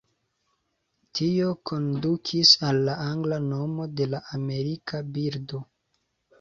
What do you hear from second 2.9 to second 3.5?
angla